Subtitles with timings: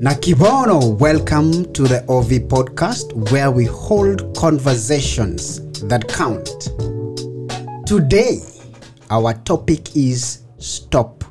[0.00, 6.48] Nakibono, welcome to the OV podcast where we hold conversations that count.
[7.86, 8.40] Today,
[9.10, 11.22] our topic is stop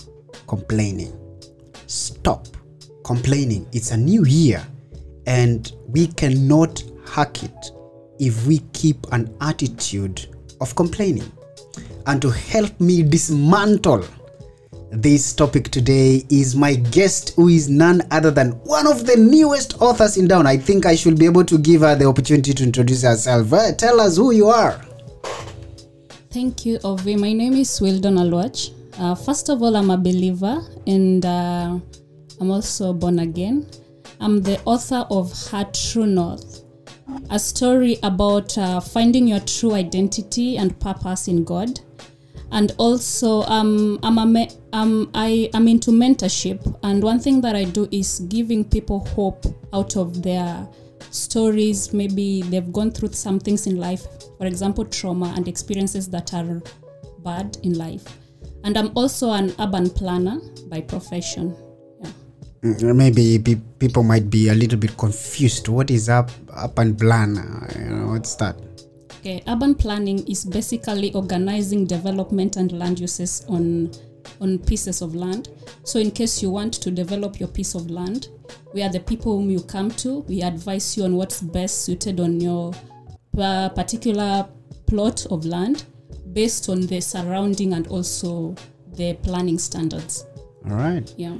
[0.45, 1.11] complaining.
[1.87, 2.45] Stop
[3.03, 3.65] complaining.
[3.71, 4.63] It's a new year
[5.25, 7.71] and we cannot hack it
[8.19, 10.27] if we keep an attitude
[10.61, 11.31] of complaining.
[12.05, 14.05] And to help me dismantle
[14.91, 19.81] this topic today is my guest, who is none other than one of the newest
[19.81, 20.47] authors in Down.
[20.47, 23.53] I think I should be able to give her the opportunity to introduce herself.
[23.53, 24.81] Uh, tell us who you are.
[26.31, 27.19] Thank you, Ovi.
[27.19, 28.71] My name is Wildon Alwach.
[28.99, 31.79] Uh, first of all, I'm a believer and uh,
[32.39, 33.67] I'm also born again.
[34.19, 36.63] I'm the author of Her True North,
[37.29, 41.79] a story about uh, finding your true identity and purpose in God.
[42.51, 47.55] And also, um, I'm a me- um, I am into mentorship, and one thing that
[47.55, 50.67] I do is giving people hope out of their
[51.11, 51.93] stories.
[51.93, 54.05] Maybe they've gone through some things in life,
[54.37, 56.61] for example, trauma and experiences that are
[57.23, 58.05] bad in life.
[58.63, 61.55] And I'm also an urban planner by profession.
[62.01, 62.11] Yeah.
[62.63, 65.67] Mm, Maybe people might be a little bit confused.
[65.67, 67.37] What is up, up and plan?
[67.37, 68.55] Uh, You know, what's that?
[69.19, 73.91] Okay, urban planning is basically organizing development and land uses on
[74.41, 75.49] on pieces of land.
[75.83, 78.29] So in case you want to develop your piece of land,
[78.73, 80.19] we are the people whom you come to.
[80.21, 82.73] We advise you on what's best suited on your
[83.37, 84.47] uh, particular
[84.85, 85.85] plot of land
[86.33, 88.55] based on the surrounding and also
[88.93, 90.25] the planning standards.
[90.65, 91.13] All right.
[91.17, 91.37] Yeah.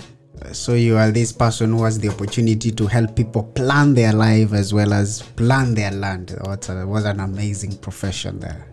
[0.54, 4.54] So you are this person who has the opportunity to help people plan their life
[4.54, 6.38] as well as plan their land.
[6.42, 8.68] What, a, what an amazing profession there.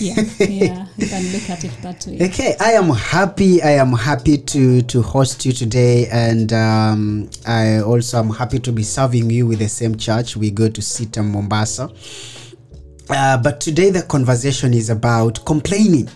[0.00, 0.22] Yeah.
[0.38, 0.86] yeah.
[0.96, 2.26] You can look at it that way.
[2.26, 3.62] Okay, I am happy.
[3.62, 8.72] I am happy to to host you today, and um, I also am happy to
[8.72, 10.36] be serving you with the same church.
[10.36, 11.90] We go to CITAM Mombasa,
[13.10, 16.08] uh, but today the conversation is about complaining.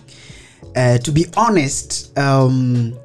[0.75, 2.97] Uh, to be honest, um,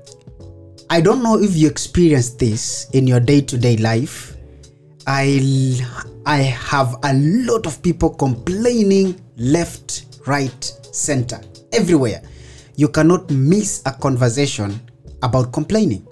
[0.90, 4.36] I don't know if you experience this in your day-to-day life.
[5.06, 5.80] I
[6.26, 11.40] I have a lot of people complaining left, right, center,
[11.72, 12.22] everywhere.
[12.76, 14.80] You cannot miss a conversation
[15.22, 16.06] about complaining.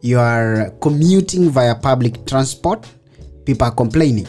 [0.00, 2.86] You are commuting via public transport,
[3.44, 4.26] people are complaining.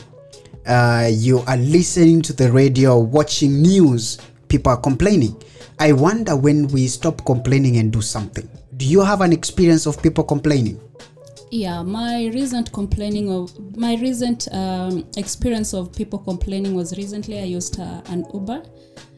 [0.65, 5.35] Uh, you are listening to the radio, watching news, people are complaining.
[5.79, 8.49] I wonder when we stop complaining and do something.
[8.77, 10.79] Do you have an experience of people complaining?
[11.51, 17.45] Yeah, my recent complaining of my recent um, experience of people complaining was recently I
[17.45, 18.61] used uh, an Uber,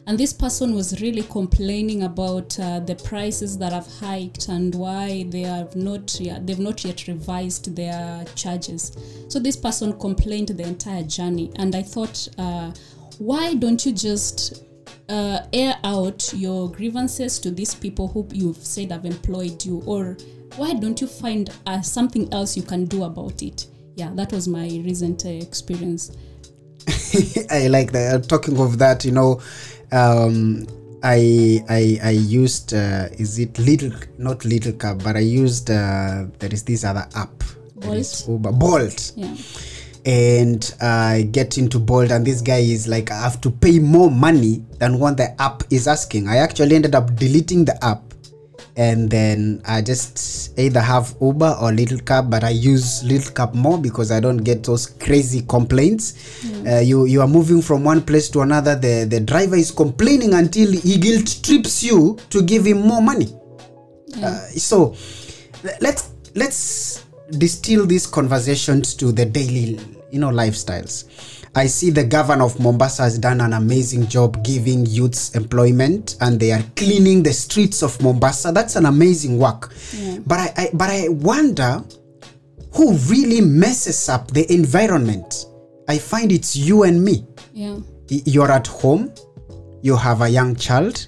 [0.07, 5.25] and this person was really complaining about uh, the prices that have hiked and why
[5.29, 8.97] they have not yet, they've not yet revised their charges.
[9.29, 12.71] So this person complained the entire journey, and I thought, uh,
[13.19, 14.63] why don't you just
[15.07, 20.17] uh, air out your grievances to these people who you've said have employed you or
[20.55, 24.47] why don't you find uh, something else you can do about it yeah that was
[24.47, 26.11] my recent uh, experience
[27.49, 28.27] I like that.
[28.27, 29.41] Talking of that, you know,
[29.91, 30.65] um,
[31.03, 36.25] I I I used uh, is it little not little cab, but I used uh,
[36.39, 37.43] there is this other app.
[37.81, 37.97] Bolt.
[37.97, 39.13] is Uber Bolt.
[39.15, 39.35] yeah
[40.05, 44.09] And I get into Bolt, and this guy is like, I have to pay more
[44.09, 46.27] money than what the app is asking.
[46.27, 48.01] I actually ended up deleting the app,
[48.75, 53.53] and then I just either have Uber or Little Cab, but I use Little Cab
[53.53, 56.45] more because I don't get those crazy complaints.
[56.65, 58.75] Uh, you you are moving from one place to another.
[58.75, 63.27] The the driver is complaining until he guilt trips you to give him more money.
[64.23, 64.95] Uh, so
[65.63, 69.79] le- let's let's distill these conversations to the daily
[70.11, 71.05] you know lifestyles
[71.55, 76.39] i see the governor of mombasa has done an amazing job giving youths employment and
[76.39, 78.51] they are cleaning the streets of mombasa.
[78.51, 79.73] That's an amazing work.
[80.25, 81.83] But I, I but i wonder
[82.73, 85.45] who really messes up the environment.
[85.89, 87.25] I find it's you and me.
[87.53, 87.77] Yeah.
[88.07, 89.13] You're at home
[89.81, 91.07] you have a young child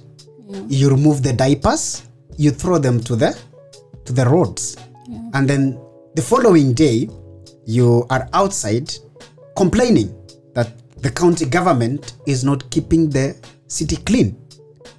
[0.67, 2.03] you remove the diapers
[2.37, 3.37] you throw them to the
[4.05, 4.75] to the roads.
[5.33, 5.79] And then
[6.15, 7.09] the following day
[7.65, 8.93] you are outside
[9.55, 10.13] complaining
[10.53, 10.71] that
[11.01, 13.35] the county government is not keeping the
[13.67, 14.37] city clean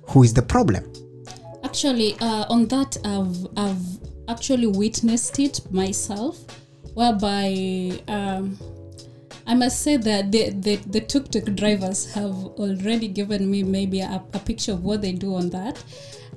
[0.08, 0.84] who is the problem
[1.64, 3.84] actually uh, on that I've, I've
[4.28, 6.38] actually witnessed it myself
[6.94, 8.58] whereby um,
[9.46, 14.22] I must say that the, the, the tuk-tuk drivers have already given me maybe a,
[14.32, 15.82] a picture of what they do on that.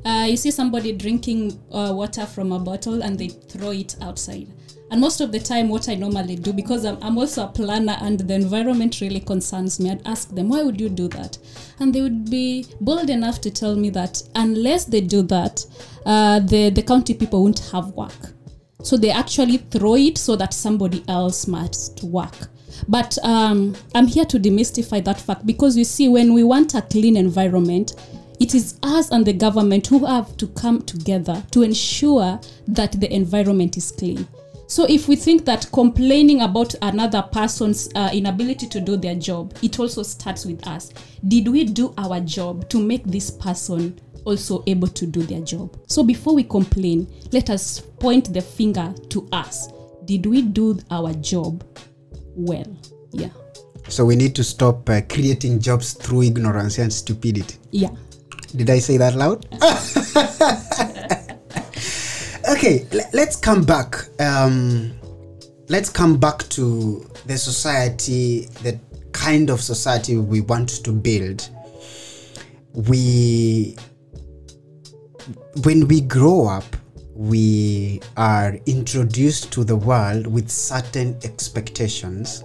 [0.06, 4.48] uh, you see somebody drinking uh, water from a bottle and they throw it outside.
[4.90, 7.98] And most of the time, what I normally do, because I'm, I'm also a planner
[8.02, 11.38] and the environment really concerns me, I'd ask them, why would you do that?
[11.80, 15.66] And they would be bold enough to tell me that unless they do that,
[16.06, 18.34] uh, the, the county people won't have work.
[18.84, 22.48] So they actually throw it so that somebody else must work.
[22.88, 26.82] But um, I'm here to demystify that fact because you see, when we want a
[26.82, 27.96] clean environment,
[28.40, 33.12] it is us and the government who have to come together to ensure that the
[33.12, 34.28] environment is clean.
[34.68, 39.56] So if we think that complaining about another person's uh, inability to do their job,
[39.64, 40.92] it also starts with us.
[41.26, 45.80] Did we do our job to make this person also able to do their job?
[45.88, 49.70] So before we complain, let us point the finger to us.
[50.04, 51.64] Did we do our job
[52.36, 52.78] well?
[53.14, 53.30] Yeah.
[53.88, 57.56] So we need to stop uh, creating jobs through ignorance and stupidity.
[57.72, 57.92] Yeah.
[58.54, 59.46] Did I say that loud?
[62.48, 63.96] okay, let's come back.
[64.20, 64.94] Um,
[65.70, 68.80] let's come back to the society, the
[69.12, 71.50] kind of society we want to build.
[72.74, 73.76] We,
[75.64, 76.66] when we grow up,
[77.14, 82.44] we are introduced to the world with certain expectations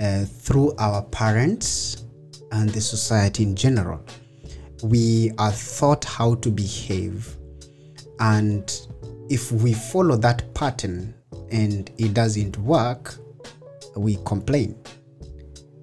[0.00, 2.04] uh, through our parents
[2.52, 4.02] and the society in general
[4.82, 7.36] we are taught how to behave
[8.20, 8.87] and
[9.30, 11.14] if we follow that pattern
[11.50, 13.14] and it doesn't work
[13.96, 14.76] we complain.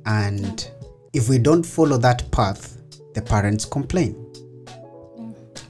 [0.05, 0.69] And
[1.13, 2.81] if we don't follow that path
[3.13, 4.21] the parents complain.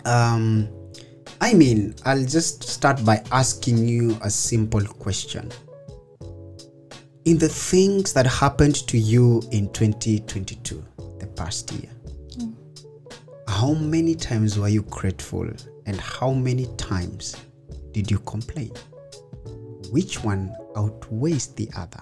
[0.06, 0.70] Um,
[1.42, 5.52] i mean i'll just start by asking you a simple question.
[7.26, 10.84] In the things that happened to you in 2022
[11.20, 11.92] the past year
[13.48, 15.50] how many times were you grateful
[15.88, 17.36] and how many times
[17.96, 18.74] did you complain?
[19.90, 22.02] Which one outweighs the other?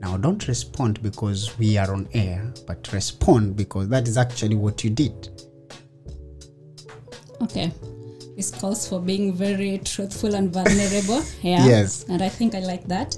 [0.00, 4.82] Now, don't respond because we are on air, but respond because that is actually what
[4.82, 5.28] you did.
[7.42, 7.70] Okay.
[8.36, 11.22] This calls for being very truthful and vulnerable.
[11.42, 11.66] Yeah.
[11.66, 12.06] Yes.
[12.08, 13.14] And I think I like that.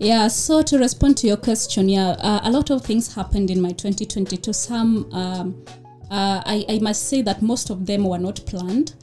[0.00, 0.26] Yeah.
[0.26, 3.70] So to respond to your question, yeah, uh, a lot of things happened in my
[3.70, 4.52] 2022.
[4.52, 5.64] Some, um,
[6.10, 8.94] uh, I, I must say that most of them were not planned,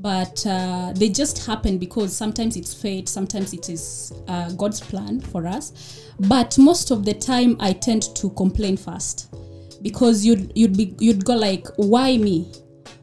[0.00, 5.20] but uh, they just happen because sometimes it's fate, sometimes it is uh, God's plan
[5.20, 6.04] for us.
[6.18, 9.34] But most of the time, I tend to complain first
[9.82, 12.50] because you'd you'd be you'd go like, why me?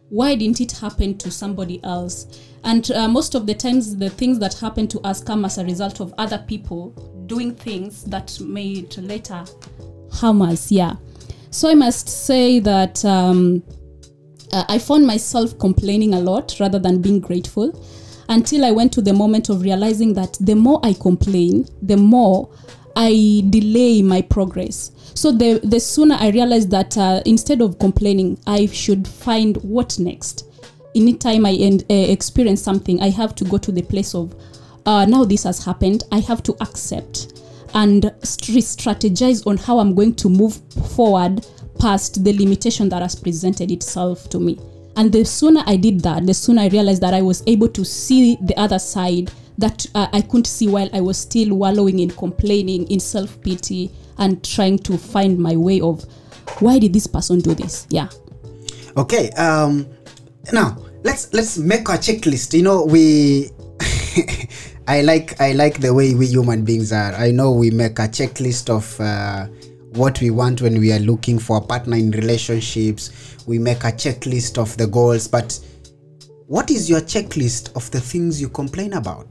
[0.10, 4.40] why didn't it happen to somebody else and uh, most of the times the things
[4.40, 6.92] that happen to us come as a result of other people
[7.28, 9.44] doing things that made later
[10.12, 10.96] harm us yeah
[11.52, 13.62] so i must say that um,
[14.54, 17.72] uh, i found myself complaining a lot rather than being grateful
[18.30, 22.50] until i went to the moment of realizing that the more i complain the more
[22.98, 24.92] I delay my progress.
[25.14, 30.00] So the the sooner I realize that uh, instead of complaining, I should find what
[30.00, 30.46] next.
[30.96, 34.34] Anytime I en- uh, experience something, I have to go to the place of
[34.88, 36.06] uh, now this has happened.
[36.12, 37.40] I have to accept
[37.76, 40.60] and st- strategize on how I'm going to move
[40.96, 41.46] forward
[41.80, 44.60] past the limitation that has presented itself to me.
[44.96, 47.86] And the sooner I did that, the sooner I realized that I was able to
[47.86, 52.10] see the other side that uh, I couldn't see while I was still wallowing in
[52.10, 56.04] complaining, in self pity, and trying to find my way of
[56.60, 57.88] why did this person do this?
[57.90, 58.10] Yeah.
[58.96, 59.30] Okay.
[59.32, 59.88] Um,
[60.52, 62.54] now let's let's make a checklist.
[62.54, 63.50] You know, we.
[64.88, 67.14] I like I like the way we human beings are.
[67.14, 69.48] I know we make a checklist of uh,
[69.98, 73.36] what we want when we are looking for a partner in relationships.
[73.48, 75.60] We make a checklist of the goals, but
[76.46, 79.28] what is your checklist of the things you complain about?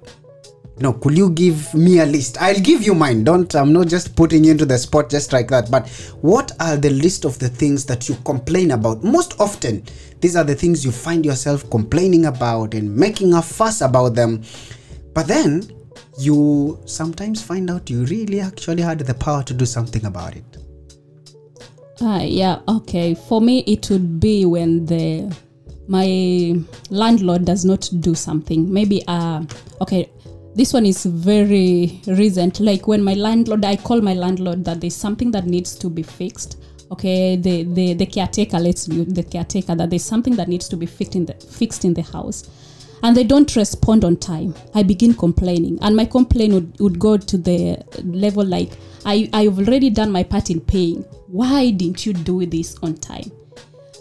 [0.78, 2.36] No, could you give me a list?
[2.42, 3.24] I'll give you mine.
[3.24, 5.70] Don't I'm not just putting you into the spot just like that.
[5.70, 5.88] But
[6.20, 9.02] what are the list of the things that you complain about?
[9.02, 9.84] Most often,
[10.20, 14.42] these are the things you find yourself complaining about and making a fuss about them.
[15.14, 15.72] But then
[16.18, 20.55] you sometimes find out you really actually had the power to do something about it.
[22.00, 23.14] Uh, yeah, okay.
[23.14, 25.34] For me, it would be when the
[25.88, 26.54] my
[26.90, 28.70] landlord does not do something.
[28.72, 29.44] Maybe, uh,
[29.80, 30.10] okay,
[30.54, 32.60] this one is very recent.
[32.60, 36.02] Like when my landlord, I call my landlord that there's something that needs to be
[36.02, 36.58] fixed.
[36.90, 40.86] Okay, the the, the caretaker, let's the caretaker that there's something that needs to be
[40.86, 42.48] fixed in the fixed in the house.
[43.06, 44.52] And they don't respond on time.
[44.74, 48.72] I begin complaining, and my complaint would, would go to the level like,
[49.04, 51.02] I, I've already done my part in paying.
[51.28, 53.30] Why didn't you do this on time?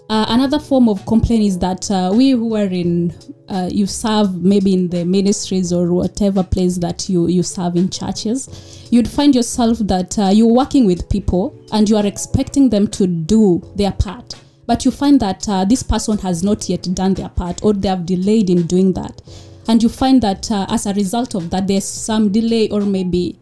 [0.09, 3.13] uh, another form of complaint is that uh, we who are in
[3.49, 7.89] uh, you serve maybe in the ministries or whatever place that you you serve in
[7.89, 12.87] churches you'd find yourself that uh, you're working with people and you are expecting them
[12.87, 14.35] to do their part
[14.67, 17.87] but you find that uh, this person has not yet done their part or they
[17.87, 19.21] have delayed in doing that.
[19.67, 23.39] And you find that uh, as a result of that there's some delay or maybe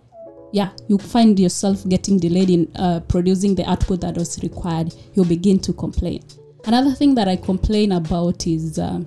[0.51, 4.94] yeah you find yourself getting delayed in uh, producing the output that was required.
[5.13, 6.24] You begin to complain.
[6.65, 9.01] Another thing that i complain about is uh,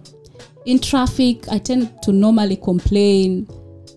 [0.67, 3.49] in traffic i tend to normally complain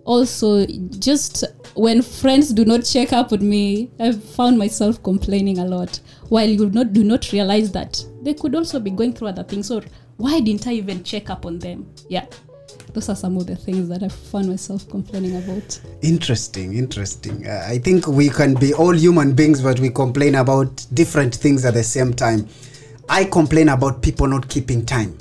[0.09, 0.65] also
[0.97, 1.43] just
[1.75, 5.99] when friends do not check up on me i've found myself complaining a lot
[6.29, 9.69] while you not do not realize that they could also be going through other things
[9.69, 9.83] or
[10.17, 12.25] why didn't i even check up on them yeah
[12.93, 17.45] those are some of the things that i found myself complaining about Interesting, interesting.
[17.45, 21.65] Uh, I think we can be all human beings, but we complain about different things
[21.65, 22.47] at the same time.
[23.09, 25.17] I complain about people not keeping time.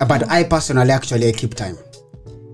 [0.00, 1.78] But I personally actually I keep time.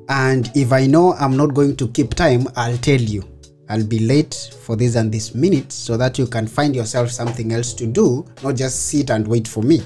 [0.08, 3.24] And if I know I'm not going to keep time, I'll tell you.
[3.70, 7.52] I'll be late for this and this minute so that you can find yourself something
[7.52, 9.82] else to do, not just sit and wait for me.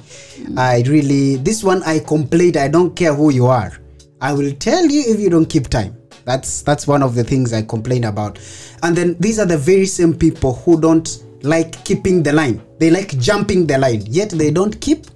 [0.57, 3.73] I really, this one I complain, I don't care who you are.
[4.21, 5.97] I will tell you if you don't keep time.
[6.25, 8.39] That's that's one of the things I complain about.
[8.85, 12.63] And then these are the very same people who don't like keeping the line.
[12.79, 15.07] They like jumping the line, yet they don't keep.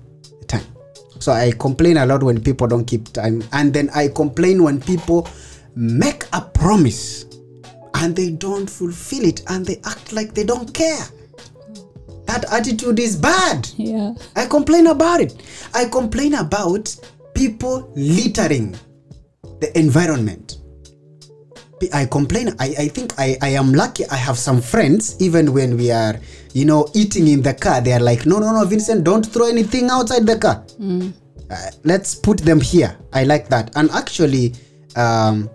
[1.27, 3.43] So I complain a lot when people don't keep time.
[3.51, 5.29] And then I complain when people
[5.75, 7.25] make a promise
[7.95, 11.05] and they don't fulfill it and they act like they don't care.
[12.27, 13.69] That attitude is bad.
[13.77, 15.35] yeah I complain about it.
[15.75, 16.95] I complain about
[17.35, 18.77] people littering
[19.59, 20.59] the environment.
[21.93, 22.55] I complain.
[22.59, 24.07] I, I think I, I am lucky.
[24.07, 26.19] I have some friends, even when we are,
[26.55, 29.49] you know, eating in the car, they are like, no, no, no, Vincent, don't throw
[29.49, 30.65] anything outside the car.
[31.51, 32.97] Uh, let's put them here.
[33.13, 33.77] I like that.
[33.77, 34.55] And actually,
[34.97, 35.51] um,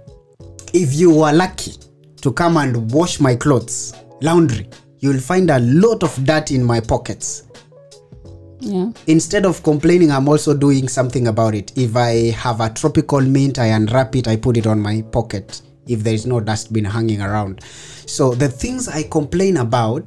[0.74, 1.74] if you were lucky
[2.22, 6.80] to come and wash my clothes, laundry, you'll find a lot of dirt in my
[6.80, 7.44] pockets
[8.62, 13.20] yeah instead of complaining i'm also doing something about it if i have a tropical
[13.20, 15.62] mint i unwrap it i put it on my pocket
[15.92, 17.64] if there is no dustbin hanging around.
[17.64, 20.04] So the things i complain about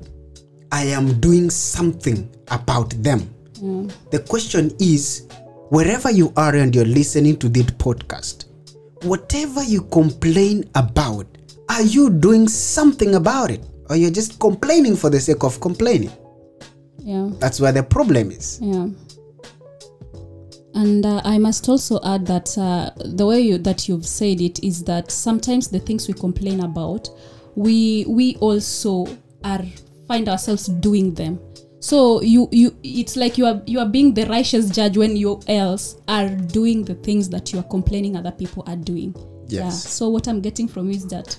[0.72, 3.28] i am doing something about them.
[3.54, 3.92] Mm.
[4.10, 5.28] The question is
[5.70, 8.46] wherever you are and you're listening to this podcast
[9.04, 11.26] whatever you complain about
[11.68, 13.64] are you doing something about it?
[13.88, 16.12] Or you're just complaining for the sake of complaining?
[16.98, 17.30] Yeah.
[17.38, 18.60] That's where the problem is.
[18.62, 18.88] Yeah.
[20.74, 24.62] And uh, I must also add that uh, the way you, that you've said it
[24.64, 27.08] is that sometimes the things we complain about,
[27.54, 29.06] we we also
[29.44, 29.64] are
[30.08, 31.38] find ourselves doing them.
[31.78, 35.40] So you you it's like you are you are being the righteous judge when you
[35.46, 39.14] else are doing the things that you are complaining other people are doing.
[39.46, 39.68] Yeah.
[39.68, 41.36] So what I'm getting from is that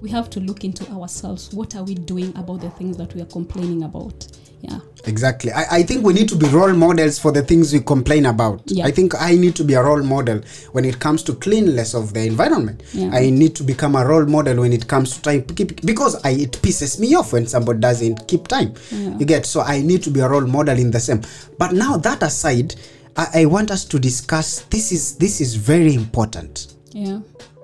[0.00, 1.52] we have to look into ourselves.
[1.54, 4.26] What are we doing about the things that we are complaining about?
[4.60, 4.80] Yeah.
[5.06, 5.52] Exactly.
[5.52, 8.62] I, I think we need to be role models for the things we complain about.
[8.66, 8.86] Yeah.
[8.86, 10.40] I think I need to be a role model
[10.72, 12.82] when it comes to cleanliness of the environment.
[12.92, 13.10] Yeah.
[13.12, 15.40] I need to become a role model when it comes to time
[15.84, 18.74] because I it pisses me off when somebody doesn't keep time.
[18.90, 19.16] Yeah.
[19.18, 21.22] You get so I need to be a role model in the same.
[21.58, 22.74] But now that aside,
[23.16, 26.74] I, I want us to discuss this is this is very important.
[26.90, 27.20] Yeah.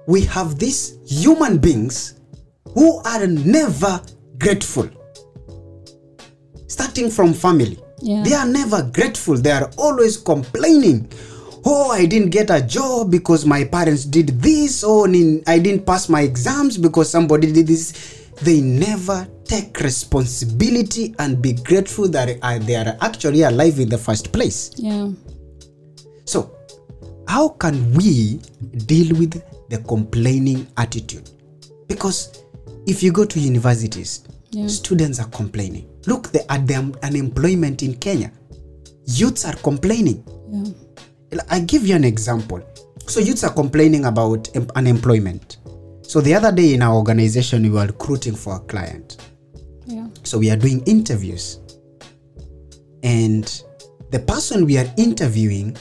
[0.06, 2.20] We have these human beings
[2.74, 4.00] who are never
[4.38, 4.88] grateful
[6.72, 8.22] starting from family Yeah.
[8.24, 11.08] they are never grateful they are always complaining
[11.64, 15.04] oh i didn't get a job because my parents did this oh
[15.46, 17.92] i didn't pass my exams because somebody did this
[18.42, 24.32] they never take responsibility and be grateful that they are actually alive in the first
[24.32, 25.10] place Yeah.
[26.24, 26.50] so,
[27.28, 28.40] how can we
[28.86, 31.30] deal with the complaining attitude?
[31.88, 32.42] Because
[32.86, 34.66] if you go to universities, Yeah.
[34.68, 35.86] students are complaining.
[36.06, 38.32] Look the, at the unemployment in Kenya.
[39.06, 40.24] Youths are complaining.
[40.50, 41.40] Yeah.
[41.50, 42.62] I give you an example.
[43.06, 45.58] So, youths are complaining about em- unemployment.
[46.02, 49.16] So, the other day in our organization, we were recruiting for a client.
[49.86, 50.06] Yeah.
[50.22, 51.58] So we are doing interviews.
[53.02, 53.44] And
[54.10, 55.76] the person we are interviewing,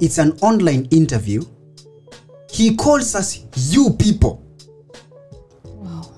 [0.00, 1.42] it's an online interview.
[2.50, 4.42] He calls us you people.
[5.64, 6.10] Wow.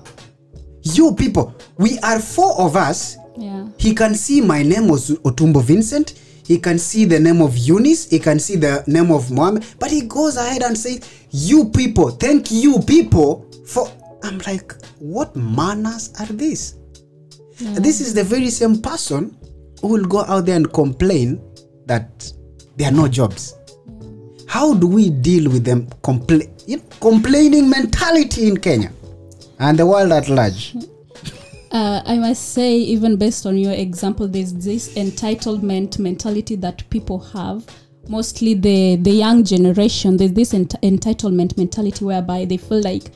[0.83, 1.55] You people.
[1.77, 3.17] We are four of us.
[3.39, 3.67] Yeah.
[3.77, 6.13] He can see my name was Otumbo Vincent.
[6.45, 8.09] He can see the name of Eunice.
[8.09, 9.65] He can see the name of Mohammed.
[9.79, 10.99] But he goes ahead and says,
[11.31, 13.87] You people, thank you people for.
[14.23, 16.75] I'm like, what manners are these?
[17.59, 19.37] This is the very same person
[19.81, 21.41] who will go out there and complain
[21.85, 22.29] that
[22.75, 23.55] there are no jobs.
[24.47, 28.91] How do we deal with them compla- you know, complaining mentality in Kenya
[29.59, 30.75] and the world at large?
[31.71, 37.19] Uh, I must say, even based on your example, there's this entitlement mentality that people
[37.19, 37.65] have.
[38.07, 40.17] Mostly the the young generation.
[40.17, 43.11] There's this ent- entitlement mentality whereby they feel like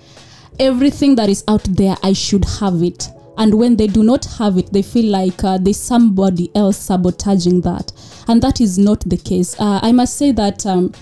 [0.59, 3.09] everything that is out there, I should have it.
[3.37, 7.61] And when they do not have it, they feel like uh, there's somebody else sabotaging
[7.61, 7.91] that,
[8.27, 9.59] and that is not the case.
[9.59, 10.65] Uh, I must say that.
[10.65, 10.93] Um,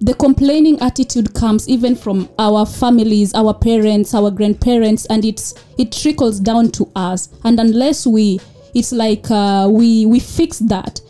[0.00, 5.90] the complaining attitude comes even from our families our parents our grandparents and it's it
[5.92, 7.30] trickles down to us.
[7.44, 8.40] And unless we
[8.74, 11.00] it's like uh, we we fix that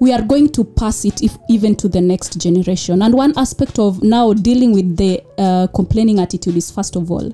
[0.00, 3.00] we are going to pass it if, even to the next generation.
[3.00, 7.32] And one aspect of now dealing with the uh, complaining attitude is first of all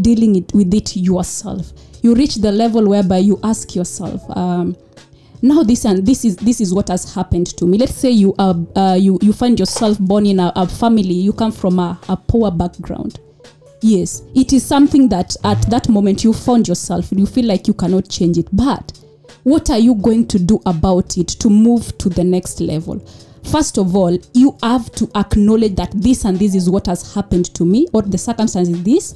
[0.00, 1.72] dealing it with it yourself.
[2.02, 4.76] You reach the level whereby you ask yourself um,
[5.42, 7.78] now this and this is this is what has happened to me.
[7.78, 11.32] Let's say you are uh, you you find yourself born in a, a family you
[11.32, 13.20] come from a, a poor background.
[13.82, 17.66] Yes it is something that at that moment you found yourself and you feel like
[17.68, 18.48] you cannot change it.
[18.52, 18.92] But
[19.44, 22.98] what are you going to do about it to move to the next level?
[23.44, 27.54] First of all you have to acknowledge that this and this is what has happened
[27.54, 29.14] to me or the circumstance is this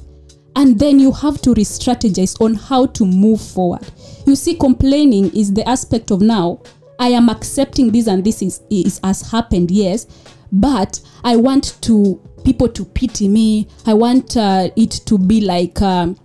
[0.55, 3.85] and then you have to re-strategize on how to move forward
[4.25, 6.61] you see complaining is the aspect of now
[6.99, 10.07] i am accepting this and this is, is has happened yes
[10.51, 15.81] but i want to people to pity me i want uh, it to be like
[15.81, 16.17] um,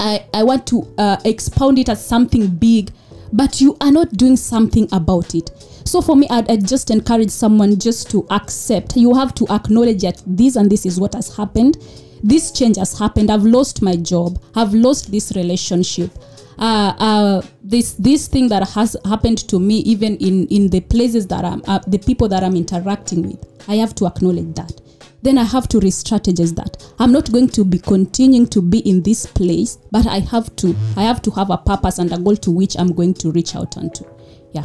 [0.00, 2.90] I, I want to uh, expound it as something big,
[3.34, 5.50] but you are not doing something about it.
[5.84, 8.96] So for me, I'd, I'd just encourage someone just to accept.
[8.96, 11.76] You have to acknowledge that this and this is what has happened.
[12.22, 13.30] This change has happened.
[13.30, 14.42] I've lost my job.
[14.54, 16.10] I've lost this relationship.
[16.58, 21.26] Uh, uh, this this thing that has happened to me, even in in the places
[21.28, 24.80] that I'm, uh, the people that I'm interacting with, I have to acknowledge that
[25.22, 26.92] then I have to re-strategize that.
[26.98, 30.74] I'm not going to be continuing to be in this place, but I have to
[30.96, 33.54] I have to have a purpose and a goal to which I'm going to reach
[33.54, 34.04] out onto.
[34.52, 34.64] Yeah.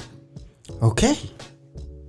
[0.81, 1.15] Okay.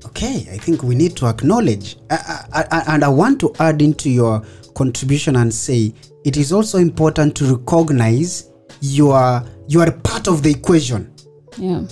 [0.04, 1.96] Okay, I think we need to acknowledge.
[2.10, 4.42] I, I, I, and I want to add into your
[4.76, 5.92] contribution and say
[6.24, 11.12] it is also important to recognize you are you are part of the equation.
[11.58, 11.82] Yeah.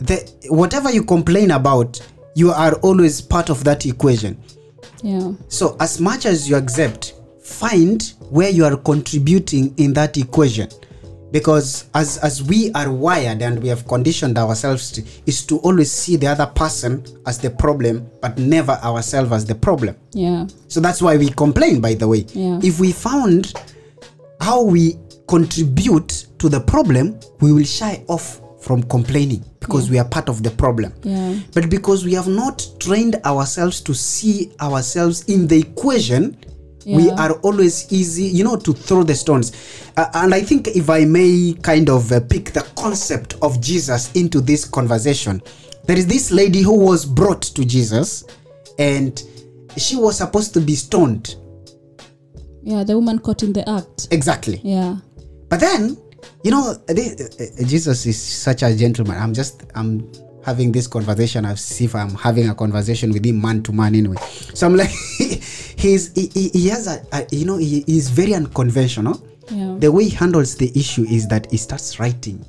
[0.00, 2.00] The, whatever you complain about,
[2.34, 4.42] you are always part of that equation.
[5.02, 5.32] Yeah.
[5.48, 10.68] So, as much as you accept, find where you are contributing in that equation.
[11.32, 15.90] Because as, as we are wired and we have conditioned ourselves to, is to always
[15.90, 19.96] see the other person as the problem, but never ourselves as the problem.
[20.12, 20.46] Yeah.
[20.68, 22.26] So that's why we complain, by the way.
[22.34, 22.60] Yeah.
[22.62, 23.54] If we found
[24.40, 30.04] how we contribute to the problem, we will shy off from complaining because we are
[30.04, 30.92] part of the problem.
[31.02, 31.38] Yeah.
[31.54, 36.36] But because we have not trained ourselves to see ourselves in the equation,
[36.86, 39.52] we are always easy, you know, to throw the stones.
[39.96, 44.10] Uh, and I think if I may kind of uh, pick the concept of Jesus
[44.12, 45.42] into this conversation,
[45.84, 48.24] there is this lady who was brought to Jesus
[48.78, 49.22] and
[49.76, 51.36] she was supposed to be stoned.
[52.62, 52.84] Yeah.
[52.84, 54.08] The woman caught in the act.
[54.10, 54.60] Exactly.
[54.62, 54.96] Yeah.
[55.48, 55.96] But then,
[56.44, 59.18] you know, the- uh, Jesus is such a gentleman.
[59.18, 60.10] I'm just, I'm
[60.44, 64.16] having this conversation as if I'm having a conversation with him man to man anyway.
[64.54, 68.34] So I'm like, he's, he, he, he has a, a, you know, he is very
[68.34, 69.22] unconventional.
[69.50, 69.76] Yeah.
[69.78, 72.44] The way he handles the issue is that he starts writing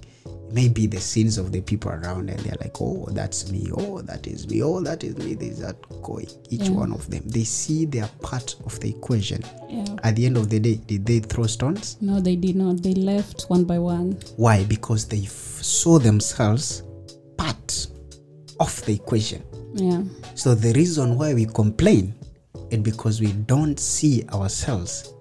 [0.51, 3.69] maybe the sins of the people around and they're like, oh, that's me.
[3.75, 4.61] Oh, that is me.
[4.61, 5.33] Oh, that is me.
[5.33, 6.27] these are going.
[6.51, 6.69] Each Yeah.
[6.75, 7.23] one of them.
[7.25, 9.43] They see their part of the equation.
[9.67, 9.83] Yeah.
[10.03, 11.97] At the end of the day, did they throw stones?
[12.01, 12.83] No, they did not.
[12.83, 14.15] They left one by one.
[14.37, 14.63] Why?
[14.65, 16.83] Because they f- saw themselves
[17.43, 17.87] part
[18.59, 19.43] of the equation.
[19.73, 20.03] Yeah.
[20.35, 22.13] So the reason why we complain
[22.71, 25.13] is because we don't see ourselves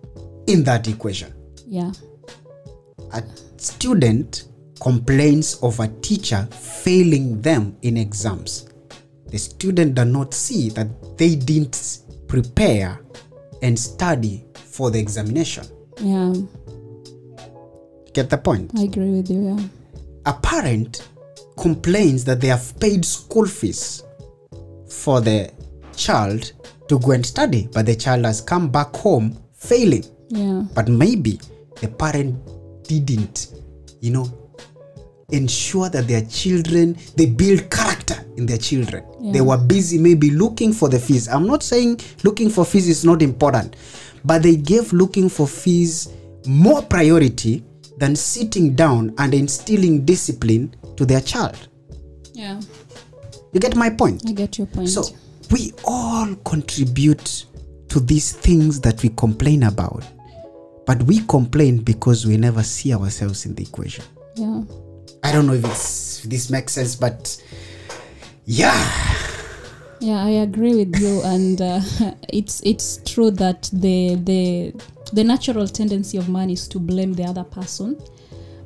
[0.47, 1.33] in that equation.
[1.67, 1.93] Yeah.
[3.13, 3.23] A
[3.57, 4.45] student
[4.81, 8.69] complains of a teacher failing them in exams.
[9.27, 13.01] The student does not see that they didn't prepare
[13.63, 15.65] and study for the examination.
[15.99, 16.35] Yeah.
[18.13, 18.73] Get the point?
[18.77, 19.57] I agree with you.
[19.57, 19.69] Yeah.
[20.27, 21.09] a parent
[21.57, 24.03] complains that they have paid school fees
[24.89, 25.51] for the
[25.97, 26.53] child
[26.89, 30.05] to go and study, but the child has come back home failing.
[30.29, 30.65] Yeah.
[30.75, 31.41] But maybe
[31.81, 32.37] the parent
[32.85, 33.55] didn't,
[34.01, 34.27] you know,
[35.31, 39.05] ensure that their children they build character in their children.
[39.33, 41.29] They were busy maybe looking for the fees.
[41.29, 43.77] I'm not saying looking for fees is not important,
[44.25, 46.09] but they gave looking for fees
[46.47, 47.65] more priority
[48.03, 51.69] than sitting down and instilling discipline to their child.
[52.33, 52.61] Yeah.
[53.53, 54.25] You get my point?
[54.29, 54.89] I get your point.
[54.89, 55.05] So
[55.53, 57.47] we all contribute
[57.91, 60.05] to these things that we complain about.
[60.85, 64.05] But we complain because we never see ourselves in the equation.
[64.35, 64.63] yeah.
[65.23, 67.41] I don't know if if this makes sense, but
[68.45, 68.75] yeah.
[70.01, 71.81] Yeah, I agree with you, and uh,
[72.29, 74.75] it's it's true that the the
[75.13, 78.01] the natural tendency of man is to blame the other person,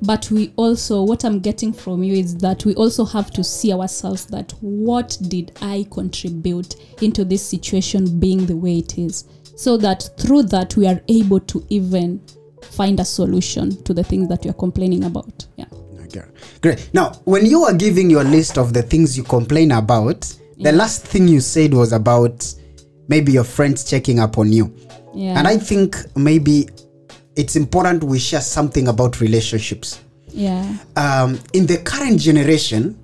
[0.02, 3.72] but we also what I'm getting from you is that we also have to see
[3.72, 9.24] ourselves that what did I contribute into this situation being the way it is,
[9.56, 12.20] so that through that we are able to even
[12.62, 15.46] find a solution to the things that we are complaining about.
[15.56, 15.66] Yeah.
[16.04, 16.22] Okay.
[16.60, 16.90] Great.
[16.92, 21.04] Now, when you were giving your list of the things you complain about, the last
[21.04, 22.54] thing you said was about
[23.08, 24.74] maybe your friends checking up on you.
[25.16, 25.38] Yeah.
[25.38, 26.68] And I think maybe
[27.36, 30.00] it's important we share something about relationships.
[30.28, 30.76] yeah.
[30.96, 32.98] Um, in the current generation,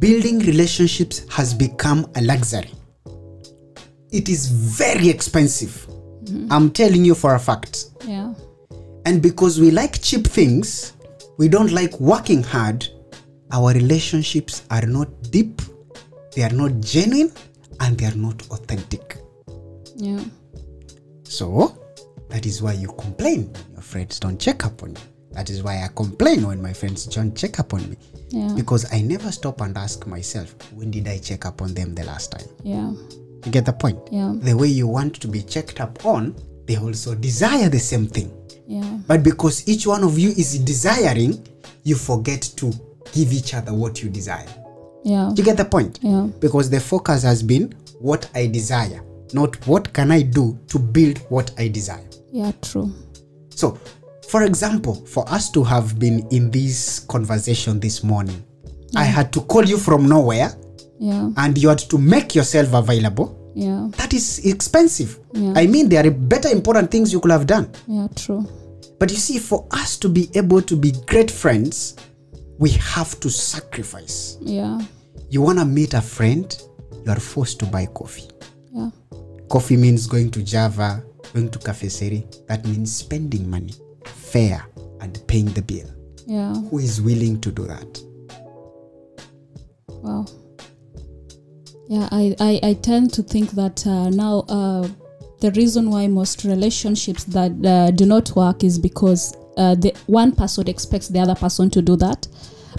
[0.00, 2.70] building relationships has become a luxury.
[4.10, 5.86] It is very expensive.
[6.50, 7.86] I'm telling you for a fact.
[8.04, 8.34] Yeah.
[9.04, 10.94] And because we like cheap things,
[11.38, 12.88] we don't like working hard,
[13.52, 15.62] our relationships are not deep,
[16.34, 17.32] they are not genuine,
[17.78, 19.18] and they are not authentic.
[19.94, 20.20] Yeah.
[21.28, 21.76] So,
[22.28, 25.02] that is why you complain when your friends don't check up on you.
[25.32, 27.96] That is why I complain when my friends don't check up on me.
[28.30, 28.52] Yeah.
[28.56, 32.04] Because I never stop and ask myself, when did I check up on them the
[32.04, 32.48] last time?
[32.62, 32.90] Yeah.
[33.44, 33.98] You get the point?
[34.10, 34.34] Yeah.
[34.34, 36.34] The way you want to be checked up on,
[36.64, 38.32] they also desire the same thing.
[38.66, 38.98] Yeah.
[39.06, 41.46] But because each one of you is desiring,
[41.84, 42.72] you forget to
[43.12, 44.48] give each other what you desire.
[45.04, 45.32] Yeah.
[45.36, 46.00] You get the point?
[46.02, 46.28] Yeah.
[46.40, 49.00] Because the focus has been what I desire,
[49.32, 52.04] not what can I do to build what I desire.
[52.32, 52.52] Yeah.
[52.62, 52.92] True.
[53.50, 53.78] So,
[54.28, 58.42] for example, for us to have been in this conversation this morning,
[58.94, 60.50] I had to call you from nowhere
[60.98, 61.30] Yeah.
[61.36, 63.36] and you had to make yourself available.
[63.54, 63.88] Yeah.
[63.96, 65.18] That is expensive.
[65.32, 65.52] Yeah.
[65.56, 67.70] I mean, there are better important things you could have done.
[67.86, 68.08] Yeah.
[68.14, 68.46] True.
[68.98, 71.96] But you see, for us to be able to be great friends,
[72.58, 74.38] we have to sacrifice.
[74.40, 74.80] Yeah.
[75.30, 76.46] You want to meet a friend,
[77.04, 78.28] you are forced to buy coffee.
[79.48, 82.26] Coffee means going to Java, going to Cafe Seri.
[82.48, 84.66] That means spending money, fare,
[85.00, 85.88] and paying the bill.
[86.26, 86.54] Yeah.
[86.54, 88.02] Who is willing to do that?
[89.88, 90.26] Wow.
[91.88, 94.88] Yeah, I, I, I tend to think that uh, now uh,
[95.40, 100.32] the reason why most relationships that uh, do not work is because uh, the one
[100.32, 102.26] person expects the other person to do that.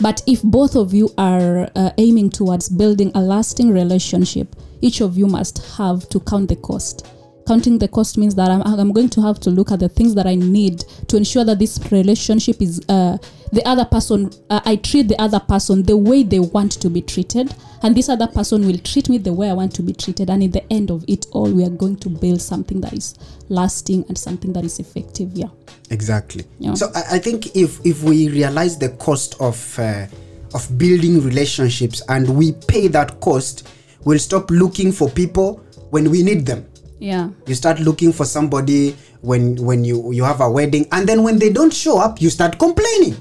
[0.02, 5.18] But if both of you are uh, aiming towards building a lasting relationship, each of
[5.18, 7.08] you must have to count the cost.
[7.48, 10.14] Counting the cost means that I'm, I'm going to have to look at the things
[10.16, 13.18] that I need to ensure that this relationship is uh,
[13.54, 17.02] the other person, uh, I treat the other person the way they want to be
[17.02, 20.30] treated, and this other person will treat me the way I want to be treated.
[20.30, 23.16] And in the end of it all, we are going to build something that is
[23.50, 25.32] lasting and something that is effective.
[25.34, 25.48] Yeah.
[25.90, 26.44] Exactly.
[26.60, 26.74] Yeah.
[26.74, 30.08] So I, I think if if we realize the cost of uh,
[30.54, 33.68] of building relationships and we pay that cost,
[34.08, 35.60] we'll stop looking for people
[35.92, 36.66] when we need them.
[37.00, 37.30] Yeah.
[37.46, 41.38] You start looking for somebody when when you you have a wedding, and then when
[41.38, 43.16] they don't show up, you start complaining.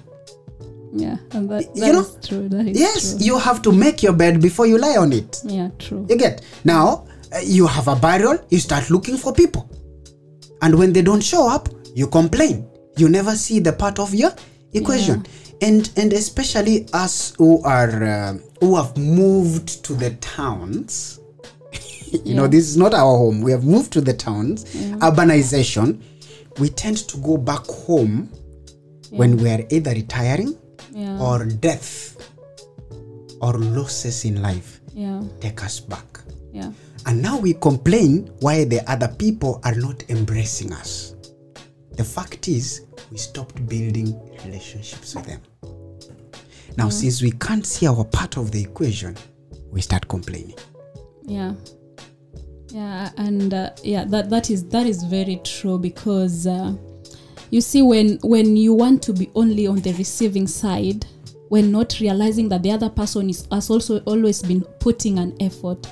[0.95, 1.17] Yeah.
[1.33, 2.49] And that, You that know, is true.
[2.49, 3.27] That Yes, true.
[3.27, 5.43] you have to make your bed before you lie on it.
[5.45, 6.07] Yeah, true.
[6.09, 9.69] You get now uh, you have a burial, you start looking for people,
[10.63, 12.65] and when they don't show up, you complain.
[12.97, 14.31] You never see the part of your
[14.73, 15.27] equation,
[15.63, 21.21] and and especially us who are uh, who have moved to the towns.
[22.25, 23.41] you know, this is not our home.
[23.41, 24.65] We have moved to the towns.
[25.01, 26.01] Urbanization.
[26.59, 28.31] We tend to go back home
[29.11, 30.57] when we are either retiring
[30.93, 31.21] Yeah.
[31.21, 32.17] or death
[33.43, 35.21] or losses in life Yeah.
[35.41, 36.21] take us back.
[36.53, 36.73] Yeah.
[37.05, 41.13] And now we complain why the other people are not embracing us.
[41.97, 45.41] The fact is, we stopped building relationships with them.
[46.77, 49.17] Now, since we can't see our part of the equation,
[49.71, 50.57] we start complaining.
[51.27, 51.55] yeah
[52.69, 56.73] yeah and uh, yeah that that is that is very true because uh,
[57.51, 61.05] you see when when you want to be only on the receiving side
[61.49, 65.87] when not realizing that the other person is has also always been putting an effort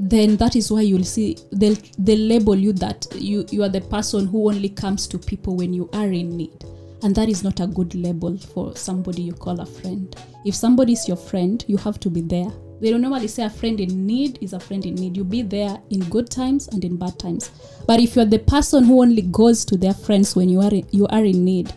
[0.00, 3.80] then that is why you'll see they'll they'll label you that you you are the
[3.80, 6.64] person who only comes to people when you are in need.
[7.02, 10.14] And that is not a good label for somebody you call a friend.
[10.44, 12.50] If somebody is your friend you have to be there.
[12.80, 15.16] They don't normally say a friend in need is a friend in need.
[15.16, 17.50] You be there in good times and in bad times.
[17.88, 20.86] But if you're the person who only goes to their friends when you are in,
[20.92, 21.72] you are in need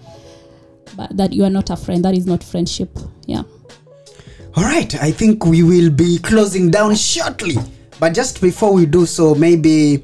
[0.95, 2.89] but that you are not a friend that is not friendship.
[3.25, 3.43] Yeah.
[4.55, 7.55] All right, I think we will be closing down shortly.
[8.01, 10.03] But just before we do so, maybe,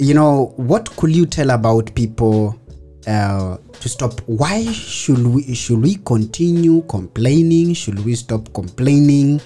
[0.00, 2.58] you know, what could you tell about people
[3.06, 4.20] uh, to stop?
[4.26, 7.74] Why should we should we continue complaining?
[7.74, 9.40] Should we stop complaining?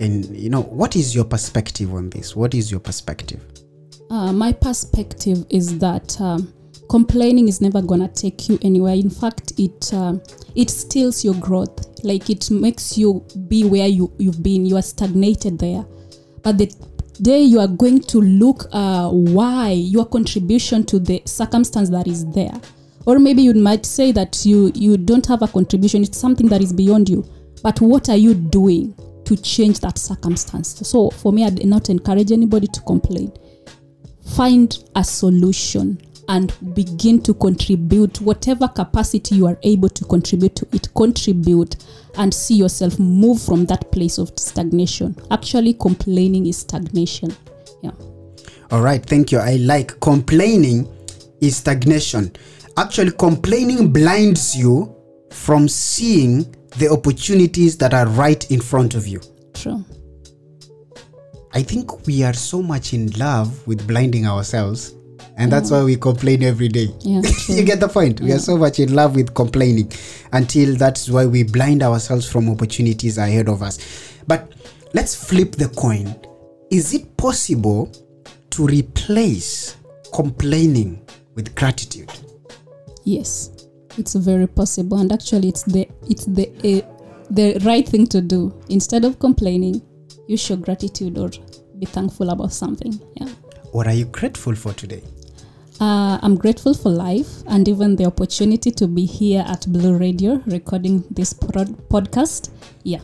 [0.00, 2.34] And you know, what is your perspective on this?
[2.34, 3.40] What is your perspective?
[4.10, 6.52] Uh, my perspective is that um,
[6.90, 8.94] complaining is never gonna take you anywhere.
[8.94, 10.20] In fact, it um
[10.56, 12.02] it steals your growth.
[12.02, 14.66] Like it makes you be where you you've been.
[14.66, 15.86] You are stagnated there.
[16.42, 16.66] But the
[17.22, 22.26] day you are going to look uh, why your contribution to the circumstance that is
[22.32, 22.60] there,
[23.06, 26.02] or maybe you might say that you you don't have a contribution.
[26.02, 27.24] It's something that is beyond you.
[27.62, 30.86] But what are you doing to change that circumstance?
[30.86, 33.32] So for me, I'd not encourage anybody to complain
[34.24, 40.66] find a solution and begin to contribute whatever capacity you are able to contribute to
[40.72, 41.76] it contribute
[42.16, 47.34] and see yourself move from that place of stagnation actually complaining is stagnation
[47.82, 47.90] yeah
[48.70, 49.38] All right, thank you.
[49.38, 50.88] I like complaining
[51.40, 52.32] is stagnation.
[52.76, 54.96] Actually, complaining blinds you
[55.30, 56.44] from seeing
[56.78, 59.20] the opportunities that are right in front of you.
[59.52, 59.84] true
[61.52, 64.94] I think we are so much in love with blinding ourselves,
[65.36, 66.88] and that's why we complain every day.
[67.00, 68.20] yeah you get the point?
[68.20, 69.90] We are so much in love with complaining
[70.32, 73.78] until that's why we blind ourselves from opportunities ahead of us.
[74.26, 74.52] But
[74.94, 76.14] let's flip the coin.
[76.70, 77.90] Is it possible
[78.50, 79.76] to replace
[80.12, 81.00] complaining
[81.34, 82.10] with gratitude?
[83.04, 83.50] yes
[83.98, 86.80] it's very possible and actually it's the it's the uh,
[87.30, 89.80] the right thing to do instead of complaining
[90.26, 91.28] you show gratitude or
[91.78, 93.28] be thankful about something yeah
[93.72, 95.02] What are you grateful for today?
[95.80, 100.40] Uh, I'm grateful for life and even the opportunity to be here at Blue Radio
[100.46, 102.50] recording this prod- podcast.
[102.84, 103.00] Yeah.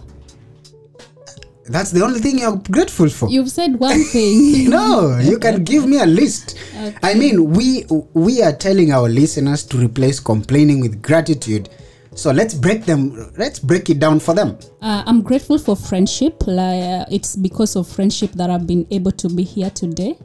[1.67, 3.29] That's the only thing you're grateful for.
[3.29, 4.71] You've said one thing.
[4.71, 6.59] no, you can give me a list.
[7.03, 11.69] I mean, we we are telling our listeners to replace complaining with gratitude.
[12.15, 13.33] So let's break them.
[13.39, 14.59] Let's break it down for them.
[14.83, 16.43] Uh, I'm grateful for friendship.
[16.47, 20.19] Like, uh, it's because of friendship that I've been able to be here today.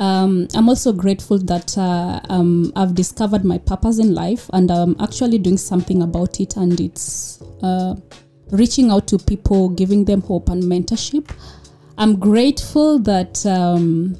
[0.00, 4.96] Um, I'm also grateful that uh, um, I've discovered my purpose in life and I'm
[4.98, 7.96] actually doing something about it, and it's uh,
[8.50, 11.30] reaching out to people, giving them hope and mentorship.
[11.98, 14.16] I'm grateful that um,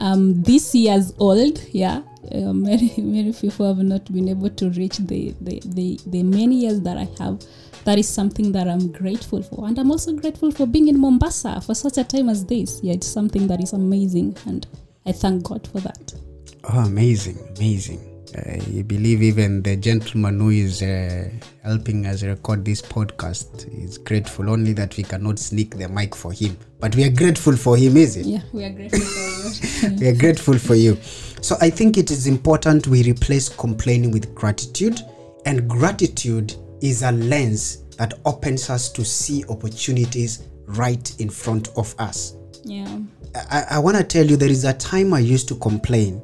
[0.00, 1.62] I'm this years old.
[1.70, 2.02] Yeah,
[2.34, 6.56] uh, many many people have not been able to reach the, the the the many
[6.62, 7.40] years that I have.
[7.84, 11.60] That is something that I'm grateful for, and I'm also grateful for being in Mombasa
[11.60, 12.80] for such a time as this.
[12.82, 14.66] Yeah, it's something that is amazing, and
[15.10, 16.14] I thank God for that.
[16.62, 17.98] Oh, amazing, amazing.
[18.36, 21.28] I believe even the gentleman who is uh,
[21.64, 26.32] helping us record this podcast is grateful only that we cannot sneak the mic for
[26.32, 26.56] him.
[26.78, 28.26] But we are grateful for him, is it?
[28.26, 29.96] Yeah, we are grateful for that.
[30.00, 30.96] we are grateful for you.
[31.42, 35.00] So I think it is important we replace complaining with gratitude,
[35.44, 41.96] and gratitude is a lens that opens us to see opportunities right in front of
[41.98, 42.36] us.
[42.62, 43.00] yeah,
[43.34, 46.20] I, I want to tell you there is a time I used to complain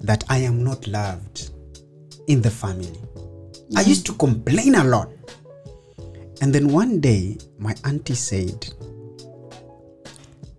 [0.00, 1.50] that I am not loved
[2.26, 3.00] in the family.
[3.76, 5.10] I used to complain a lot.
[6.42, 8.66] And then one day, my auntie said,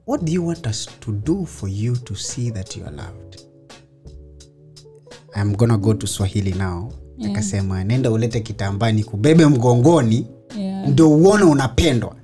[0.06, 3.44] What do you want us to do for you to see that you are loved?
[5.36, 6.92] I'm gonna go to Swahili now.
[7.18, 7.30] Yeah.
[7.32, 12.16] Akasema, nenda ulete kitambaa nikubebe mgongoni yeah, ndo uone unapendwa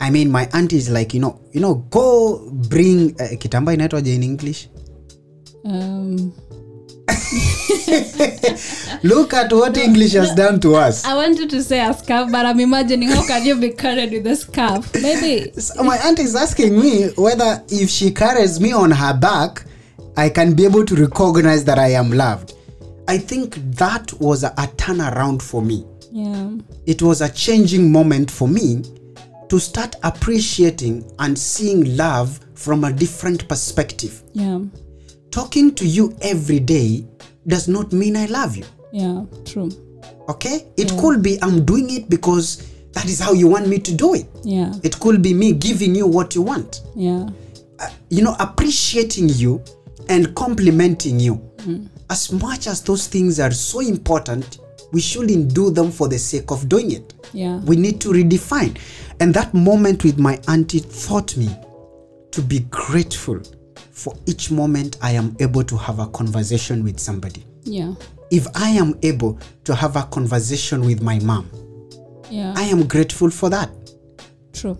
[0.00, 4.14] i mean my aunt is like you know you know go bring uh, kitamba inaitwaje
[4.14, 4.68] in english
[5.64, 6.32] um,
[9.02, 12.46] look at what english has done to us I wanted to say a scarf, but
[12.46, 14.92] I'm imagining how can you be carried with a scarf?
[14.94, 15.52] Maybe.
[15.60, 19.64] so my aunt is asking me whether if she carries me on her back
[20.16, 22.54] i can be able to recognize that i am loved
[23.08, 26.50] i think that was a, a turnaround for me Yeah.
[26.86, 28.82] it was a changing moment for me
[29.50, 34.60] to start appreciating and seeing love from a different perspective Yeah.
[35.30, 37.04] talking to you every day
[37.46, 38.64] does not mean I love you.
[38.92, 39.24] Yeah.
[39.44, 39.70] True.
[40.28, 40.66] Okay?
[40.76, 44.14] It could be I'm doing it because that is how you want me to do
[44.14, 44.26] it.
[44.44, 44.72] Yeah.
[44.82, 46.82] It could be me giving you what you want.
[46.96, 47.28] Yeah.
[47.78, 49.62] Uh, you know, appreciating you
[50.08, 51.40] and complimenting you.
[52.08, 54.58] As much as those things are so important,
[54.92, 57.14] we shouldn't do them for the sake of doing it.
[57.32, 57.58] Yeah.
[57.60, 58.76] We need to redefine.
[59.20, 61.54] And that moment with my auntie taught me
[62.32, 63.40] to be grateful
[63.90, 67.44] for each moment I am able to have a conversation with somebody.
[67.64, 67.94] Yeah.
[68.30, 71.50] If I am able to have a conversation with my mom,
[72.30, 72.54] Yeah.
[72.56, 73.70] I am grateful for that.
[74.52, 74.78] True.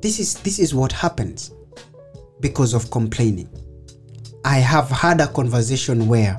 [0.00, 1.50] this is this is what happens
[2.40, 3.48] because of complaining
[4.44, 6.38] i have had a conversation where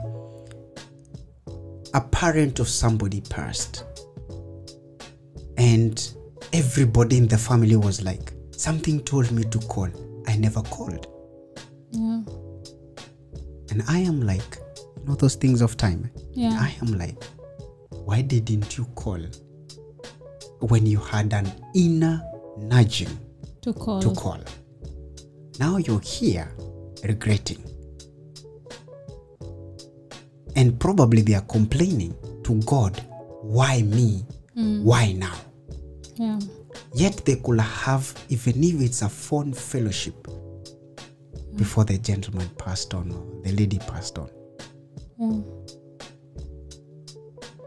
[1.95, 3.83] a parent of somebody passed
[5.57, 6.13] and
[6.53, 9.89] everybody in the family was like something told me to call
[10.27, 11.07] i never called
[11.91, 12.21] Yeah.
[13.71, 14.57] and i am like
[14.97, 16.57] you know those things of time Yeah.
[16.59, 17.21] i am like
[17.89, 19.19] why didn't you call
[20.59, 22.21] when you had an inner
[22.57, 23.09] nudging
[23.61, 24.01] to call.
[24.01, 24.39] to call.
[25.59, 26.49] Now you're here
[27.03, 27.63] regretting.
[30.55, 32.99] And probably they are complaining to God,
[33.41, 34.25] why me?
[34.55, 35.35] Why now?
[36.15, 36.39] Yeah.
[36.93, 40.27] Yet they could have, even if it's a phone fellowship,
[41.55, 44.29] before the gentleman passed on or the lady passed on.
[45.19, 45.43] mm.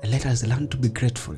[0.05, 1.37] Let us learn to be grateful.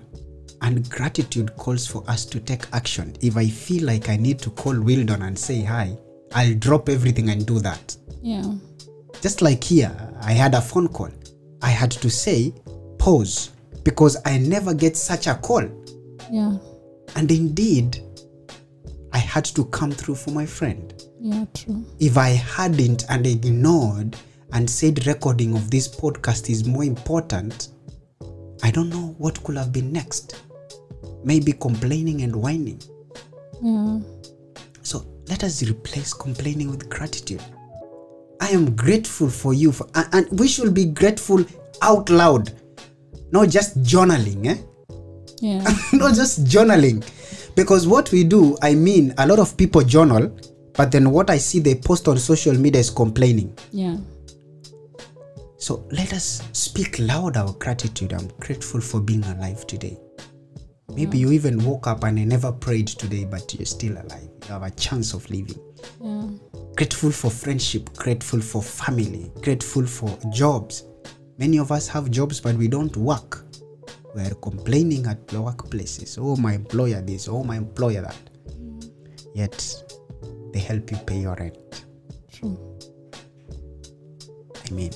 [0.62, 3.16] And gratitude calls for us to take action.
[3.20, 5.96] If I feel like I need to call Wildon and say hi,
[6.34, 7.96] I'll drop everything and do that.
[8.22, 8.44] Yeah.
[9.20, 9.90] Just like here,
[10.22, 11.10] I had a phone call.
[11.62, 12.52] I had to say
[12.98, 13.50] pause
[13.84, 15.68] because I never get such a call.
[16.30, 16.56] Yeah.
[17.16, 18.02] And indeed,
[19.12, 20.94] I had to come through for my friend.
[21.20, 21.44] Yeah.
[21.54, 21.84] True.
[21.98, 24.16] If I hadn't and ignored
[24.52, 27.68] and said recording of this podcast is more important,
[28.62, 30.42] I don't know what could have been next.
[31.24, 32.80] Maybe complaining and whining.
[33.62, 34.00] Yeah.
[34.82, 37.42] So let us replace complaining with gratitude.
[38.40, 41.44] I am grateful for you, for, and, and we should be grateful
[41.82, 42.52] out loud,
[43.32, 44.56] not just journaling, eh?
[45.40, 45.62] Yeah.
[45.92, 47.04] not just journaling.
[47.54, 50.36] Because what we do, I mean, a lot of people journal,
[50.74, 53.56] but then what I see they post on social media is complaining.
[53.72, 53.96] yeah.
[55.58, 58.14] So let us speak loud our gratitude.
[58.14, 59.98] I'm grateful for being alive today.
[60.94, 64.30] Maybe you even woke up and I never prayed today, but you're still alive.
[64.46, 65.60] You have a chance of living.
[66.02, 66.28] Yeah.
[66.76, 70.84] grateful for friendship, grateful for family, grateful for jobs.
[71.40, 73.46] Many of us have jobs, but we don't work.
[74.14, 76.18] We are complaining at the workplaces.
[76.20, 78.16] Oh, my employer this, oh, my employer that.
[79.34, 79.74] Yet,
[80.52, 81.86] they help you pay your rent.
[82.30, 82.58] True.
[84.68, 84.92] I mean,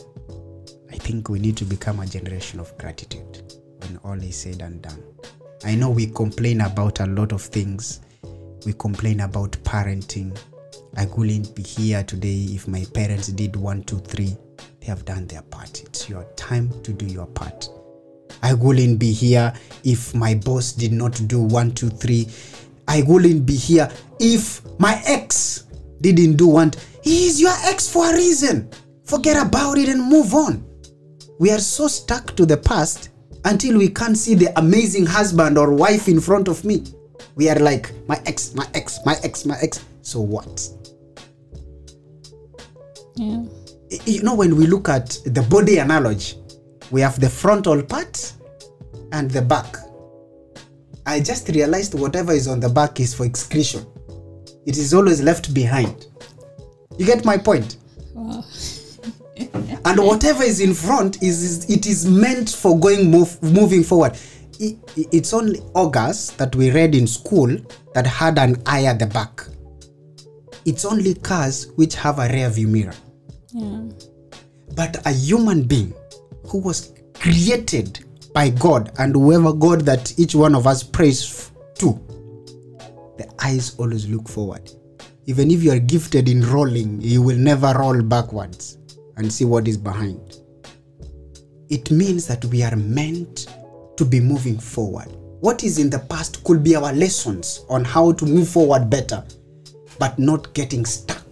[0.92, 4.82] I think we need to become a generation of gratitude when all is said and
[4.82, 5.02] done.
[5.64, 8.00] I know we complain about a lot of things.
[8.66, 10.38] We complain about parenting.
[10.98, 14.36] I wouldn't be here today if my parents did one, two, three.
[14.84, 15.82] They have done their part.
[15.82, 17.70] It's your time to do your part.
[18.42, 19.50] I wouldn't be here
[19.82, 22.28] if my boss did not do one, two, three.
[22.86, 25.64] I wouldn't be here if my ex
[26.02, 26.72] didn't do one.
[27.02, 28.68] He is your ex for a reason.
[29.04, 30.62] Forget about it and move on.
[31.38, 33.08] We are so stuck to the past
[33.46, 36.84] until we can't see the amazing husband or wife in front of me.
[37.36, 39.82] We are like, my ex, my ex, my ex, my ex.
[40.02, 40.68] So what?
[43.16, 43.44] Yeah.
[44.04, 46.36] You know when we look at the body analogy
[46.90, 48.32] we have the frontal part
[49.12, 49.76] and the back.
[51.06, 53.86] I just realized whatever is on the back is for excretion.
[54.66, 56.06] It is always left behind.
[56.98, 57.76] You get my point?
[58.14, 58.44] Wow.
[59.84, 64.12] and whatever is in front is, is it is meant for going move, moving forward.
[64.60, 67.56] I- i- it's only august that we read in school
[67.94, 69.46] that had an eye at the back.
[70.64, 72.94] It's only cars which have a rear view mirror
[73.54, 73.82] Yeah.
[74.74, 75.94] but a human being
[76.48, 81.92] who was created by God and whoever God that each one of us prays to,
[83.16, 84.68] the eyes always look forward.
[85.26, 88.78] Even if you are gifted in rolling, you will never roll backwards
[89.16, 90.38] and see what is behind.
[91.70, 93.46] It means that we are meant
[93.96, 95.06] to be moving forward.
[95.40, 99.24] What is in the past could be our lessons on how to move forward better,
[100.00, 101.23] but not getting stuck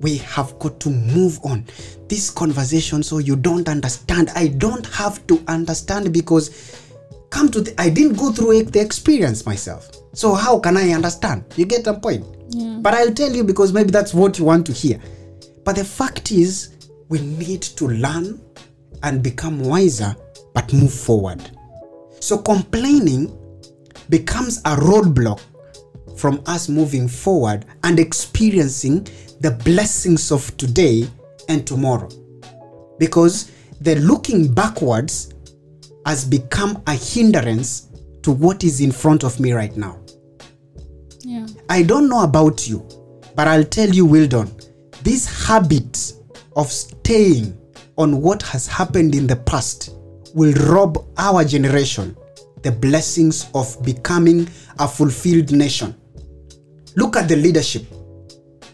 [0.00, 1.64] we have got to move on.
[2.08, 4.30] This conversation so you don't understand.
[4.34, 6.86] I don't have to understand because
[7.30, 9.90] come to the, i didn't go through the experience myself.
[10.14, 11.44] So how can i understand?
[11.56, 12.26] You get the point?
[12.52, 12.78] Yeah.
[12.80, 15.00] but i'll tell you because maybe that's what you want to hear.
[15.64, 18.40] But the fact is we need to learn
[19.02, 20.16] and become wiser
[20.52, 21.50] but move forward.
[22.20, 23.36] So complaining
[24.08, 25.40] becomes a roadblock
[26.16, 29.06] from us moving forward and experiencing
[29.40, 31.08] the blessings of today
[31.48, 32.08] and tomorrow.
[32.98, 35.32] Because the looking backwards
[36.06, 37.88] has become a hindrance
[38.22, 39.98] to what is in front of me right now.
[41.20, 41.46] Yeah.
[41.68, 42.86] I don't know about you,
[43.34, 44.50] but I'll tell you, Wildon,
[45.02, 46.12] this habit
[46.56, 47.56] of staying
[47.96, 49.94] on what has happened in the past
[50.34, 52.16] will rob our generation
[52.62, 55.94] the blessings of becoming a fulfilled nation.
[56.96, 57.86] Look at the leadership.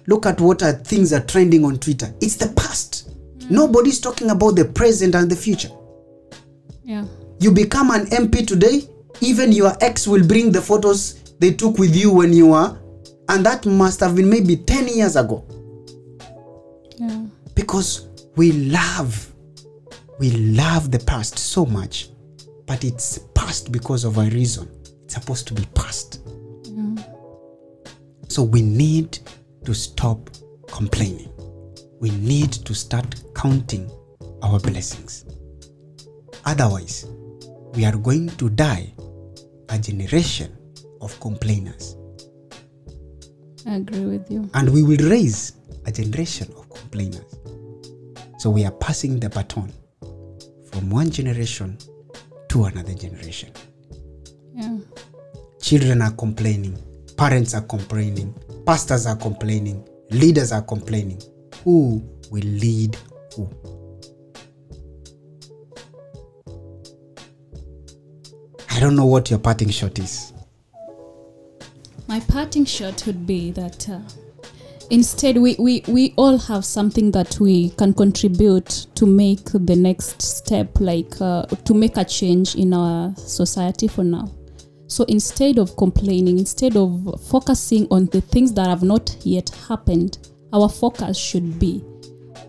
[0.08, 2.12] Look at what are things are trending on Twitter.
[2.20, 3.10] It's the past.
[3.50, 5.70] Nobody's talking about the present and the future.
[6.82, 7.04] Yeah.
[7.40, 8.82] You become an MP today,
[9.20, 12.78] even your ex will bring the photos they took with you when you were,
[13.28, 15.44] and that must have been maybe 10 years ago.
[16.96, 17.26] Yeah.
[17.54, 19.32] Because we love,
[20.18, 22.08] we love the past so much,
[22.66, 24.68] but it's past because of a reason.
[25.04, 26.20] It's supposed to be past.
[28.28, 29.18] So we need
[29.66, 30.30] to stop
[30.68, 31.28] complaining.
[32.00, 33.90] We need to start counting
[34.42, 35.24] our blessings.
[36.44, 37.06] Otherwise,
[37.74, 38.92] we are going to die
[39.68, 40.56] a generation
[41.00, 41.96] of complainers.
[43.66, 44.48] I agree with you.
[44.54, 45.54] And we will raise
[45.84, 47.36] a generation of complainers.
[48.38, 49.72] So we are passing the baton
[50.70, 51.76] from one generation
[52.50, 53.50] to another generation.
[54.54, 54.78] Yeah.
[55.60, 56.78] Children are complaining,
[57.16, 58.32] parents are complaining,
[58.66, 61.22] pastors are complaining, leaders are complaining.
[61.62, 62.02] Who
[62.32, 62.96] will lead
[63.34, 63.48] who?
[68.68, 70.32] I don't know what your parting shot is.
[72.08, 74.00] My parting shot would be that uh,
[74.90, 80.20] instead we, we, we all have something that we can contribute to make the next
[80.20, 84.28] step, like uh, to make a change in our society for now.
[84.88, 90.18] So instead of complaining, instead of focusing on the things that have not yet happened,
[90.52, 91.84] our focus should be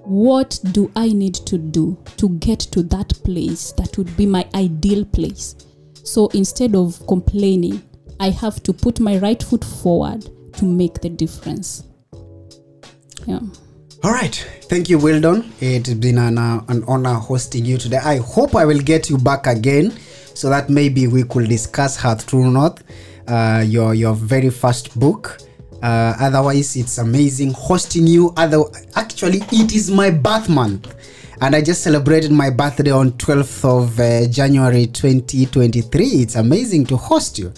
[0.07, 4.47] what do I need to do to get to that place that would be my
[4.55, 5.55] ideal place?
[6.03, 7.83] So instead of complaining,
[8.19, 11.83] I have to put my right foot forward to make the difference.
[13.25, 13.41] Yeah.
[14.03, 14.33] All right.
[14.69, 15.51] Thank you, Wildon.
[15.59, 17.97] It's been an, uh, an honor hosting you today.
[17.97, 19.93] I hope I will get you back again
[20.37, 22.83] so that maybe we could discuss her True North,
[23.27, 25.39] uh, your, your very first book.
[25.81, 28.33] Uh, otherwise, it's amazing hosting you.
[28.37, 28.63] Other,
[28.95, 30.93] actually, it is my birth month.
[31.41, 36.05] And I just celebrated my birthday on 12th of uh, January 2023.
[36.05, 37.51] It's amazing to host you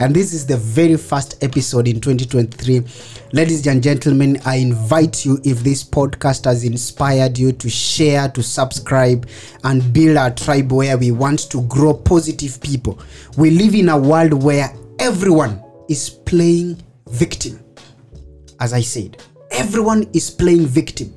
[0.00, 2.84] and this is the very first episode in 2023
[3.32, 8.42] ladies and gentlemen i invite you if this podcast has inspired you to share to
[8.42, 9.28] subscribe
[9.64, 12.98] and build our tribe where we want to grow positive people.
[13.36, 17.60] We live in a world where everyone is playing victim.
[18.60, 21.14] As i said everyone is playing victim.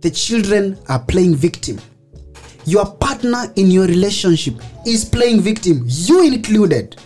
[0.00, 1.80] The children are playing victim.
[2.66, 4.54] Your partner in your relationship
[4.86, 6.96] is playing victim you included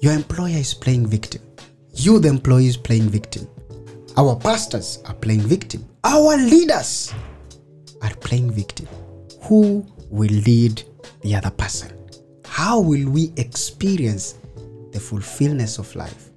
[0.00, 1.42] Your employer is playing victim.
[1.92, 3.46] You, the employee, is playing victim.
[4.16, 5.86] Our pastors are playing victim.
[6.04, 7.12] Our leaders
[8.00, 8.88] are playing victim.
[9.42, 10.82] Who will lead
[11.20, 11.92] the other person?
[12.46, 14.38] How will we experience
[14.92, 16.30] the fulfillment of life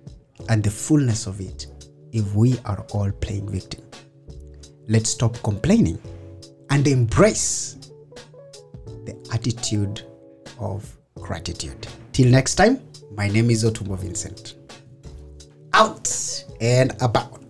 [0.49, 1.67] and the fullness of it
[2.11, 3.81] if we are all playing victim?
[4.89, 5.99] Let's stop complaining
[6.69, 7.77] and embrace
[9.05, 10.01] the attitude
[10.59, 11.87] of gratitude.
[12.11, 12.81] Till next time,
[13.15, 14.55] my name is Otumbo Vincent.
[15.73, 17.42] Out and about.